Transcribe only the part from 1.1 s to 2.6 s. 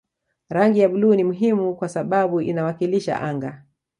ni muhimu kwa sababu